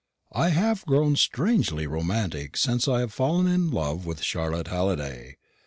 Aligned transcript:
I 0.33 0.49
have 0.49 0.83
grown 0.87 1.15
strangely 1.15 1.85
romantic 1.85 2.57
since 2.57 2.87
I 2.87 3.01
have 3.01 3.13
fallen 3.13 3.45
in 3.45 3.69
love 3.69 4.03
with 4.03 4.23
Charlotte 4.23 4.69
Halliday. 4.69 5.37